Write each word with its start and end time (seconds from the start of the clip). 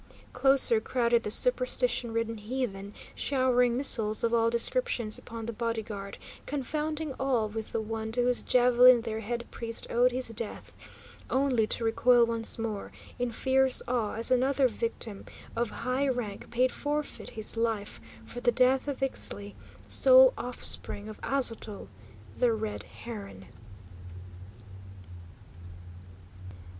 Closer 0.33 0.81
crowded 0.81 1.21
the 1.21 1.29
superstition 1.29 2.11
ridden 2.11 2.39
heathen, 2.39 2.91
showering 3.13 3.77
missiles 3.77 4.23
of 4.23 4.33
all 4.33 4.49
descriptions 4.49 5.19
upon 5.19 5.45
the 5.45 5.53
body 5.53 5.83
guard, 5.83 6.17
confounding 6.47 7.13
all 7.19 7.47
with 7.47 7.71
the 7.71 7.79
one 7.79 8.11
to 8.13 8.23
whose 8.23 8.41
javelin 8.41 9.01
their 9.01 9.19
head 9.19 9.45
priest 9.51 9.85
owed 9.91 10.11
his 10.11 10.29
death, 10.29 10.73
only 11.29 11.67
to 11.67 11.83
recoil 11.83 12.25
once 12.25 12.57
more, 12.57 12.91
in 13.19 13.31
fierce 13.31 13.83
awe, 13.87 14.15
as 14.15 14.31
another 14.31 14.67
victim 14.67 15.23
of 15.55 15.69
high 15.69 16.07
rank 16.07 16.49
paid 16.49 16.71
forfeit 16.71 17.29
his 17.37 17.55
life 17.55 18.01
for 18.25 18.39
the 18.41 18.51
death 18.51 18.87
of 18.87 19.03
Ixtli, 19.03 19.53
sole 19.87 20.33
offspring 20.35 21.09
of 21.09 21.19
Aztotl, 21.21 21.87
the 22.35 22.51
Red 22.53 22.81
Heron. 23.05 23.45